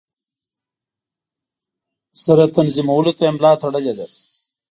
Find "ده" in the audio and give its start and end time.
3.97-4.07